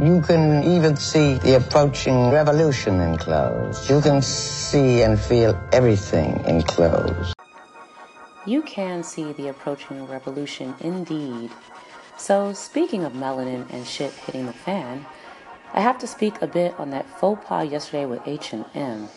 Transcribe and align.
You 0.00 0.22
can 0.22 0.62
even 0.62 0.94
see 0.94 1.34
the 1.38 1.56
approaching 1.56 2.30
revolution 2.30 3.00
in 3.00 3.18
clothes. 3.18 3.90
You 3.90 4.00
can 4.00 4.22
see 4.22 5.02
and 5.02 5.18
feel 5.18 5.58
everything 5.72 6.38
in 6.46 6.62
clothes. 6.62 7.34
You 8.46 8.62
can 8.62 9.02
see 9.02 9.32
the 9.32 9.48
approaching 9.48 10.06
revolution 10.06 10.76
indeed. 10.78 11.50
So, 12.16 12.52
speaking 12.52 13.02
of 13.02 13.12
melanin 13.12 13.66
and 13.72 13.84
shit 13.84 14.12
hitting 14.12 14.46
the 14.46 14.52
fan, 14.52 15.04
I 15.74 15.80
have 15.80 15.98
to 15.98 16.06
speak 16.06 16.40
a 16.42 16.46
bit 16.46 16.78
on 16.78 16.90
that 16.90 17.10
faux 17.18 17.44
pas 17.44 17.68
yesterday 17.68 18.06
with 18.06 18.22
H&M. 18.24 19.08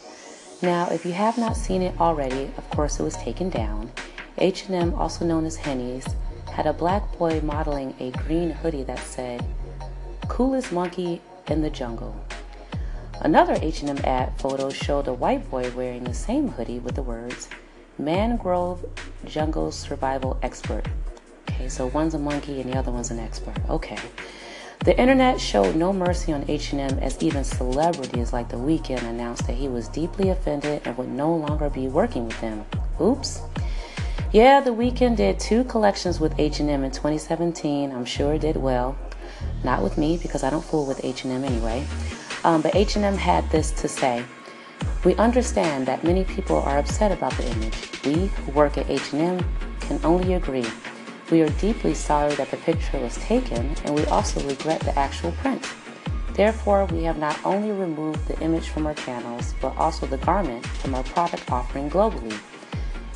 Now, 0.63 0.89
if 0.89 1.05
you 1.05 1.11
have 1.11 1.38
not 1.38 1.57
seen 1.57 1.84
it 1.84 1.93
already, 2.02 2.50
of 2.57 2.68
course 2.71 3.00
it 3.00 3.04
was 3.04 3.18
taken 3.18 3.52
down. 3.52 3.91
H&M, 4.39 4.95
also 4.95 5.25
known 5.25 5.45
as 5.45 5.57
Hennes, 5.57 6.05
had 6.52 6.66
a 6.66 6.73
black 6.73 7.04
boy 7.20 7.39
modeling 7.41 7.93
a 8.00 8.09
green 8.25 8.50
hoodie 8.50 8.84
that 8.84 9.00
said, 9.00 9.45
"Coolest 10.42 10.71
monkey 10.71 11.21
in 11.50 11.62
the 11.62 11.70
jungle." 11.70 12.16
Another 13.20 13.60
H&M 13.61 14.00
ad 14.04 14.34
photo 14.39 14.71
showed 14.71 15.07
a 15.07 15.14
white 15.14 15.52
boy 15.52 15.70
wearing 15.75 16.04
the 16.04 16.15
same 16.15 16.48
hoodie 16.48 16.79
with 16.79 16.96
the 16.96 17.04
words, 17.04 17.48
"Mangrove 18.00 18.84
Jungle 19.24 19.71
Survival 19.71 20.38
Expert." 20.42 20.88
Okay, 21.48 21.70
so 21.70 21.86
one's 21.86 22.15
a 22.15 22.18
monkey 22.18 22.60
and 22.60 22.74
the 22.74 22.75
other 22.75 22.92
one's 22.92 23.12
an 23.12 23.20
expert. 23.20 23.54
Okay. 23.70 24.00
The 24.79 25.00
internet 25.00 25.39
showed 25.39 25.75
no 25.75 25.93
mercy 25.93 26.34
on 26.34 26.46
H&M 26.48 26.98
as 26.98 27.21
even 27.21 27.43
celebrities 27.43 28.34
like 28.34 28.50
The 28.50 28.57
Weeknd 28.57 29.04
announced 29.04 29.46
that 29.46 29.57
he 29.57 29.68
was 29.68 29.89
deeply 29.89 30.29
offended 30.29 30.82
and 30.86 30.98
would 30.98 31.10
no 31.12 31.36
longer 31.36 31.70
be 31.70 31.87
working 31.87 32.26
with 32.26 32.42
them. 32.42 32.66
Oops. 33.00 33.42
Yeah, 34.31 34.59
The 34.59 34.72
Weeknd 34.72 35.17
did 35.17 35.39
two 35.39 35.64
collections 35.66 36.20
with 36.20 36.39
H&M 36.39 36.84
in 36.84 36.89
2017. 36.89 37.92
I'm 37.92 38.06
sure 38.06 38.34
it 38.34 38.42
did 38.42 38.58
well. 38.58 38.95
Not 39.63 39.83
with 39.83 39.97
me 39.97 40.17
because 40.17 40.44
I 40.44 40.50
don't 40.50 40.63
fool 40.63 40.86
with 40.86 41.03
H&M 41.03 41.44
anyway. 41.44 41.86
Um, 42.44 42.61
but 42.61 42.75
H&M 42.75 43.16
had 43.16 43.50
this 43.52 43.72
to 43.72 43.88
say. 43.88 44.23
We 45.06 45.16
understand 45.16 45.86
that 45.88 46.03
many 46.03 46.23
people 46.23 46.58
are 46.58 46.78
upset 46.78 47.11
about 47.11 47.33
the 47.33 47.50
image. 47.52 48.03
We 48.03 48.28
who 48.28 48.52
work 48.52 48.78
at 48.78 48.89
H&M 48.89 49.45
can 49.81 50.00
only 50.03 50.33
agree. 50.33 50.66
We 51.31 51.42
are 51.42 51.50
deeply 51.50 51.94
sorry 51.94 52.36
that 52.36 52.52
the 52.52 52.58
picture 52.58 53.00
was 53.00 53.16
taken, 53.17 53.75
and 53.86 53.95
we 53.95 54.06
also 54.06 54.45
regret 54.48 54.81
the 54.81 54.98
actual 54.98 55.31
print. 55.33 55.66
Therefore, 56.33 56.86
we 56.86 57.03
have 57.03 57.17
not 57.17 57.39
only 57.45 57.72
removed 57.72 58.28
the 58.28 58.39
image 58.39 58.70
from 58.70 58.88
our 58.88 58.94
channels, 58.94 59.53
but 59.61 59.76
also 59.78 60.05
the 60.05 60.17
garment 60.17 60.66
from 60.66 60.95
our 60.95 61.03
product 61.03 61.52
offering 61.52 61.89
globally. 61.89 62.38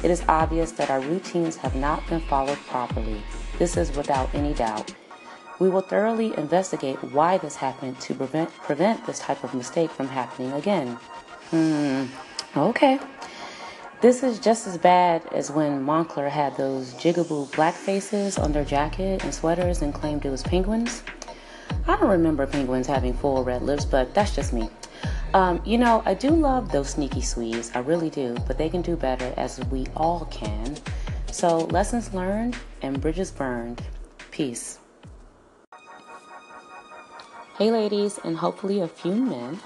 It 0.03 0.11
is 0.11 0.23
obvious 0.27 0.71
that 0.73 0.89
our 0.89 0.99
routines 0.99 1.55
have 1.57 1.75
not 1.75 2.05
been 2.07 2.19
followed 2.21 2.59
properly. 2.67 3.21
This 3.57 3.77
is 3.77 3.95
without 3.95 4.29
any 4.35 4.53
doubt. 4.53 4.93
We 5.59 5.69
will 5.69 5.81
thoroughly 5.81 6.37
investigate 6.37 7.01
why 7.13 7.37
this 7.37 7.55
happened 7.55 7.99
to 8.01 8.13
prevent, 8.13 8.53
prevent 8.57 9.05
this 9.05 9.19
type 9.19 9.43
of 9.43 9.53
mistake 9.53 9.89
from 9.89 10.07
happening 10.07 10.51
again. 10.51 10.97
Hmm, 11.51 12.05
okay. 12.57 12.99
This 14.01 14.21
is 14.21 14.39
just 14.39 14.67
as 14.67 14.77
bad 14.77 15.25
as 15.31 15.49
when 15.49 15.85
Moncler 15.85 16.29
had 16.29 16.57
those 16.57 16.93
jigaboo 16.95 17.55
black 17.55 17.73
faces 17.73 18.37
on 18.37 18.51
their 18.51 18.65
jacket 18.65 19.23
and 19.23 19.33
sweaters 19.33 19.81
and 19.81 19.93
claimed 19.93 20.25
it 20.25 20.29
was 20.29 20.43
penguins. 20.43 21.03
I 21.87 21.95
don't 21.95 22.09
remember 22.09 22.45
penguins 22.45 22.87
having 22.87 23.13
full 23.13 23.43
red 23.43 23.61
lips, 23.61 23.85
but 23.85 24.13
that's 24.13 24.35
just 24.35 24.51
me. 24.51 24.69
Um, 25.33 25.61
you 25.65 25.77
know, 25.77 26.03
I 26.05 26.13
do 26.13 26.29
love 26.29 26.71
those 26.71 26.89
sneaky 26.89 27.21
Swedes, 27.21 27.71
I 27.73 27.79
really 27.79 28.09
do, 28.09 28.35
but 28.45 28.57
they 28.57 28.69
can 28.69 28.81
do 28.81 28.95
better 28.95 29.33
as 29.37 29.59
we 29.65 29.87
all 29.95 30.25
can. 30.31 30.75
So, 31.31 31.59
lessons 31.65 32.13
learned 32.13 32.55
and 32.81 32.99
bridges 33.01 33.31
burned. 33.31 33.81
Peace. 34.31 34.79
Hey, 37.57 37.71
ladies, 37.71 38.19
and 38.21 38.35
hopefully 38.35 38.81
a 38.81 38.87
few 38.89 39.15
men. 39.15 39.61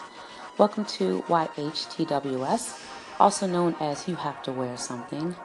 Welcome 0.59 0.85
to 0.85 1.23
YHTWS 1.23 2.85
also 3.19 3.47
known 3.47 3.75
as 3.79 4.07
You 4.07 4.15
Have 4.15 4.41
to 4.43 4.51
Wear 4.51 4.77
Something. 4.77 5.35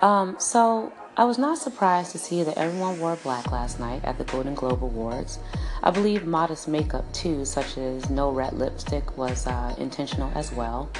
Um, 0.00 0.34
so 0.38 0.92
I 1.16 1.24
was 1.24 1.38
not 1.38 1.58
surprised 1.58 2.12
to 2.12 2.18
see 2.18 2.42
that 2.42 2.58
everyone 2.58 2.98
wore 2.98 3.16
black 3.16 3.52
last 3.52 3.78
night 3.78 4.04
at 4.04 4.18
the 4.18 4.24
Golden 4.24 4.54
Globe 4.54 4.82
Awards. 4.82 5.38
I 5.82 5.90
believe 5.90 6.26
modest 6.26 6.68
makeup, 6.68 7.10
too, 7.12 7.44
such 7.44 7.78
as 7.78 8.10
no 8.10 8.30
red 8.30 8.54
lipstick, 8.54 9.16
was 9.16 9.46
uh, 9.46 9.74
intentional 9.78 10.32
as 10.34 10.52
well. 10.52 10.90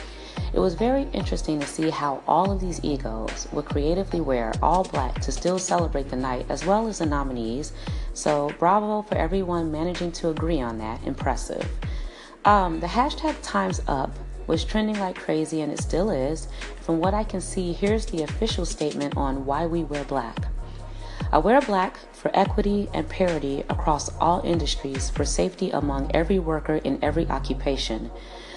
It 0.54 0.58
was 0.58 0.74
very 0.74 1.08
interesting 1.12 1.60
to 1.60 1.66
see 1.66 1.91
how 1.91 2.22
all 2.26 2.50
of 2.50 2.60
these 2.60 2.82
egos 2.84 3.48
would 3.52 3.64
creatively 3.64 4.20
wear 4.20 4.52
all 4.62 4.84
black 4.84 5.20
to 5.22 5.32
still 5.32 5.58
celebrate 5.58 6.10
the 6.10 6.16
night 6.16 6.46
as 6.48 6.64
well 6.64 6.88
as 6.88 6.98
the 6.98 7.06
nominees. 7.06 7.72
So, 8.14 8.52
bravo 8.58 9.02
for 9.02 9.16
everyone 9.16 9.72
managing 9.72 10.12
to 10.12 10.28
agree 10.28 10.60
on 10.60 10.78
that. 10.78 11.02
Impressive. 11.04 11.66
Um, 12.44 12.80
the 12.80 12.86
hashtag 12.86 13.36
Time's 13.42 13.80
Up 13.86 14.14
was 14.46 14.64
trending 14.64 14.98
like 14.98 15.16
crazy, 15.16 15.60
and 15.60 15.72
it 15.72 15.80
still 15.80 16.10
is. 16.10 16.48
From 16.80 16.98
what 16.98 17.14
I 17.14 17.24
can 17.24 17.40
see, 17.40 17.72
here's 17.72 18.06
the 18.06 18.22
official 18.22 18.66
statement 18.66 19.16
on 19.16 19.46
why 19.46 19.66
we 19.66 19.84
wear 19.84 20.04
black. 20.04 20.36
I 21.30 21.38
wear 21.38 21.60
black 21.60 21.96
for 22.12 22.30
equity 22.34 22.88
and 22.92 23.08
parity 23.08 23.64
across 23.70 24.14
all 24.18 24.42
industries, 24.44 25.08
for 25.08 25.24
safety 25.24 25.70
among 25.70 26.10
every 26.14 26.38
worker 26.38 26.76
in 26.76 27.02
every 27.02 27.26
occupation, 27.28 28.10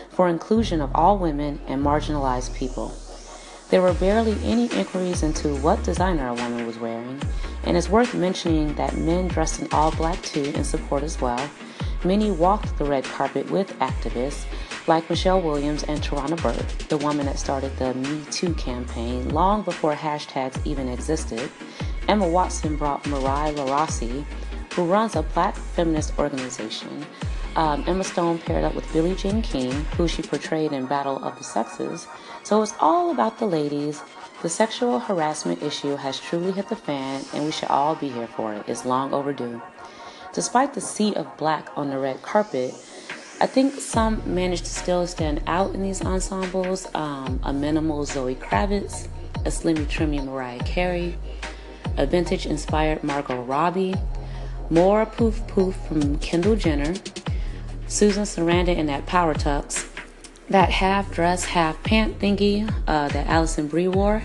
for 0.09 0.27
inclusion 0.27 0.81
of 0.81 0.91
all 0.93 1.17
women 1.17 1.61
and 1.67 1.81
marginalized 1.81 2.53
people. 2.55 2.91
There 3.69 3.81
were 3.81 3.93
barely 3.93 4.37
any 4.43 4.65
inquiries 4.73 5.23
into 5.23 5.55
what 5.55 5.83
designer 5.83 6.27
a 6.27 6.33
woman 6.35 6.67
was 6.67 6.77
wearing, 6.77 7.19
and 7.63 7.75
it's 7.75 7.89
worth 7.89 8.13
mentioning 8.13 8.75
that 8.75 8.95
men 8.95 9.27
dressed 9.27 9.59
in 9.59 9.67
all 9.71 9.91
black 9.91 10.21
too 10.21 10.53
in 10.55 10.63
support 10.63 11.01
as 11.01 11.19
well. 11.19 11.49
Many 12.03 12.29
walked 12.29 12.77
the 12.77 12.85
red 12.85 13.03
carpet 13.05 13.49
with 13.49 13.77
activists, 13.79 14.45
like 14.87 15.09
Michelle 15.09 15.41
Williams 15.41 15.83
and 15.83 15.99
Tarana 15.99 16.39
Burke, 16.41 16.87
the 16.89 16.97
woman 16.97 17.25
that 17.25 17.39
started 17.39 17.75
the 17.77 17.95
Me 17.95 18.23
Too 18.29 18.53
campaign 18.53 19.29
long 19.29 19.63
before 19.63 19.95
hashtags 19.95 20.63
even 20.63 20.87
existed, 20.87 21.49
Emma 22.07 22.27
Watson 22.27 22.75
brought 22.75 23.07
Marai 23.07 23.51
Larasi, 23.55 24.23
who 24.73 24.85
runs 24.85 25.15
a 25.15 25.23
black 25.23 25.55
feminist 25.55 26.17
organization. 26.19 27.03
Um, 27.55 27.83
Emma 27.87 28.03
Stone 28.03 28.39
paired 28.39 28.63
up 28.63 28.75
with 28.75 28.91
Billie 28.91 29.15
Jean 29.15 29.41
King, 29.41 29.71
who 29.97 30.07
she 30.07 30.21
portrayed 30.21 30.73
in 30.73 30.85
Battle 30.87 31.23
of 31.23 31.37
the 31.37 31.43
Sexes. 31.43 32.07
So 32.43 32.61
it's 32.61 32.73
all 32.79 33.11
about 33.11 33.39
the 33.39 33.45
ladies. 33.45 34.01
The 34.41 34.49
sexual 34.49 34.99
harassment 34.99 35.63
issue 35.63 35.95
has 35.95 36.19
truly 36.19 36.51
hit 36.51 36.67
the 36.67 36.75
fan, 36.75 37.23
and 37.33 37.45
we 37.45 37.51
should 37.51 37.69
all 37.69 37.95
be 37.95 38.09
here 38.09 38.27
for 38.27 38.53
it. 38.53 38.65
It's 38.67 38.85
long 38.85 39.13
overdue. 39.13 39.61
Despite 40.33 40.73
the 40.73 40.81
sea 40.81 41.15
of 41.15 41.37
black 41.37 41.69
on 41.77 41.89
the 41.89 41.97
red 41.97 42.21
carpet, 42.21 42.73
I 43.39 43.47
think 43.47 43.79
some 43.79 44.21
managed 44.25 44.65
to 44.65 44.71
still 44.71 45.07
stand 45.07 45.41
out 45.47 45.73
in 45.73 45.81
these 45.81 46.01
ensembles. 46.01 46.87
Um, 46.93 47.39
a 47.43 47.53
minimal 47.53 48.03
Zoe 48.05 48.35
Kravitz, 48.35 49.07
a 49.45 49.49
slimmy 49.49 49.85
trimmy 49.85 50.23
Mariah 50.23 50.59
Carey, 50.59 51.17
a 51.97 52.05
vintage 52.05 52.45
inspired 52.45 53.03
Margot 53.03 53.41
Robbie, 53.41 53.95
more 54.69 55.05
poof 55.05 55.45
poof 55.47 55.75
from 55.87 56.17
Kendall 56.19 56.55
Jenner, 56.55 56.93
Susan 57.87 58.23
Sarandon 58.23 58.75
in 58.77 58.87
that 58.87 59.05
power 59.05 59.33
tux, 59.33 59.87
that 60.49 60.69
half 60.69 61.11
dress, 61.11 61.45
half 61.45 61.81
pant 61.83 62.19
thingy 62.19 62.69
uh, 62.87 63.07
that 63.09 63.27
Alison 63.27 63.67
Brie 63.67 63.87
wore, 63.87 64.23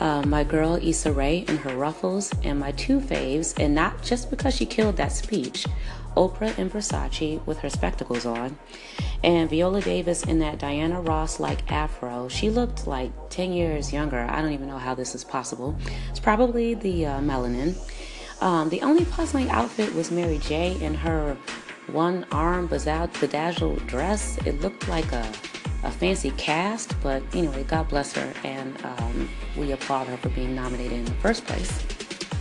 uh, 0.00 0.22
my 0.22 0.42
girl 0.42 0.78
Issa 0.82 1.12
Rae 1.12 1.44
in 1.46 1.58
her 1.58 1.76
ruffles, 1.76 2.32
and 2.42 2.58
my 2.58 2.72
two 2.72 3.00
faves, 3.00 3.58
and 3.58 3.74
not 3.74 4.02
just 4.02 4.30
because 4.30 4.54
she 4.54 4.66
killed 4.66 4.96
that 4.96 5.12
speech, 5.12 5.66
Oprah 6.16 6.58
in 6.58 6.68
Versace 6.68 7.44
with 7.46 7.58
her 7.58 7.70
spectacles 7.70 8.26
on, 8.26 8.58
and 9.22 9.48
Viola 9.48 9.80
Davis 9.80 10.24
in 10.24 10.38
that 10.40 10.58
Diana 10.58 11.00
Ross 11.00 11.38
like 11.38 11.70
afro. 11.70 12.28
She 12.28 12.50
looked 12.50 12.86
like 12.86 13.12
10 13.30 13.52
years 13.52 13.92
younger. 13.92 14.18
I 14.28 14.42
don't 14.42 14.52
even 14.52 14.66
know 14.66 14.78
how 14.78 14.94
this 14.94 15.14
is 15.14 15.22
possible. 15.22 15.76
It's 16.08 16.20
probably 16.20 16.74
the 16.74 17.06
uh, 17.06 17.20
melanin. 17.20 17.76
Um, 18.40 18.70
the 18.70 18.80
only 18.80 19.04
puzzling 19.04 19.50
outfit 19.50 19.94
was 19.94 20.10
Mary 20.10 20.38
J. 20.38 20.80
in 20.82 20.94
her 20.94 21.36
one 21.92 22.26
arm 22.32 22.68
was 22.68 22.86
out, 22.86 23.12
bedazzled 23.20 23.86
dress. 23.86 24.38
It 24.46 24.60
looked 24.60 24.88
like 24.88 25.10
a, 25.12 25.26
a 25.82 25.90
fancy 25.90 26.30
cast, 26.32 27.00
but 27.02 27.22
anyway, 27.34 27.64
God 27.64 27.88
bless 27.88 28.12
her, 28.14 28.32
and 28.44 28.76
um, 28.84 29.28
we 29.56 29.72
applaud 29.72 30.06
her 30.06 30.16
for 30.16 30.28
being 30.30 30.54
nominated 30.54 30.98
in 30.98 31.04
the 31.04 31.14
first 31.14 31.44
place. 31.44 31.84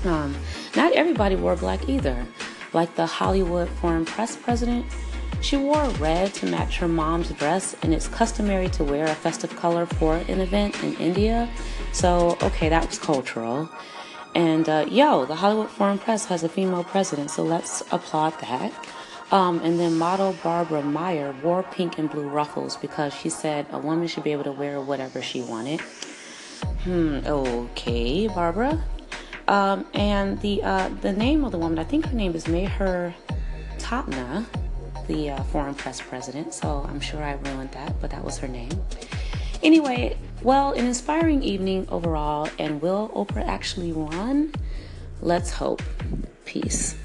Um, 0.05 0.35
not 0.75 0.93
everybody 0.93 1.35
wore 1.35 1.55
black 1.55 1.89
either 1.89 2.25
like 2.73 2.95
the 2.95 3.05
Hollywood 3.05 3.69
Foreign 3.69 4.05
Press 4.05 4.35
president. 4.35 4.85
She 5.41 5.57
wore 5.57 5.87
red 5.91 6.33
to 6.35 6.45
match 6.47 6.77
her 6.77 6.87
mom's 6.87 7.31
dress, 7.31 7.75
and 7.81 7.93
it's 7.93 8.07
customary 8.07 8.69
to 8.69 8.83
wear 8.83 9.05
a 9.05 9.15
festive 9.15 9.55
color 9.55 9.85
for 9.85 10.15
an 10.15 10.41
event 10.41 10.81
in 10.83 10.95
India. 10.95 11.49
So, 11.91 12.37
okay, 12.41 12.69
that 12.69 12.85
was 12.87 12.99
cultural. 12.99 13.69
And 14.35 14.67
uh, 14.67 14.85
yo, 14.89 15.25
the 15.25 15.35
Hollywood 15.35 15.69
Foreign 15.69 15.97
Press 15.97 16.25
has 16.25 16.43
a 16.43 16.49
female 16.49 16.83
president, 16.83 17.31
so 17.31 17.43
let's 17.43 17.81
applaud 17.91 18.39
that. 18.41 18.73
Um, 19.31 19.59
and 19.59 19.79
then 19.79 19.97
model 19.97 20.35
Barbara 20.43 20.81
Meier 20.81 21.35
wore 21.43 21.61
pink 21.63 21.99
and 21.99 22.09
blue 22.09 22.27
ruffles 22.27 22.77
because 22.77 23.13
she 23.13 23.29
said 23.29 23.67
a 23.71 23.77
woman 23.77 24.07
should 24.07 24.23
be 24.23 24.31
able 24.31 24.45
to 24.45 24.51
wear 24.51 24.81
whatever 24.81 25.21
she 25.21 25.41
wanted. 25.41 25.81
Hmm, 26.83 27.19
okay, 27.25 28.27
Barbara. 28.27 28.83
Um, 29.47 29.85
and 29.93 30.39
the 30.41 30.63
uh, 30.63 30.89
the 31.01 31.11
name 31.11 31.43
of 31.43 31.51
the 31.51 31.57
woman, 31.57 31.79
I 31.79 31.83
think 31.83 32.05
her 32.07 32.15
name 32.15 32.35
is 32.35 32.45
Meher 32.45 33.13
Tatna. 33.77 34.45
the 35.07 35.31
uh, 35.31 35.43
foreign 35.45 35.73
press 35.73 35.99
president, 35.99 36.53
so 36.53 36.85
I'm 36.87 36.99
sure 36.99 37.21
I 37.23 37.33
ruined 37.33 37.71
that, 37.71 37.99
but 37.99 38.11
that 38.11 38.23
was 38.23 38.37
her 38.37 38.47
name. 38.47 38.69
Anyway, 39.63 40.15
well, 40.43 40.71
an 40.73 40.85
inspiring 40.85 41.41
evening 41.43 41.87
overall, 41.89 42.47
and 42.59 42.81
will 42.81 43.09
Oprah 43.09 43.45
actually 43.45 43.91
run? 43.91 44.53
Let's 45.21 45.51
hope. 45.51 45.81
Peace. 46.45 46.95